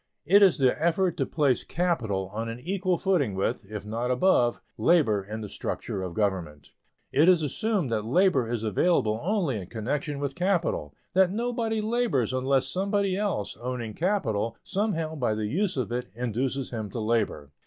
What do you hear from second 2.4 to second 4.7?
an equal footing with, if not above,